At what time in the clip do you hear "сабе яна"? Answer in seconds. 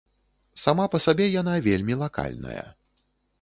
1.05-1.53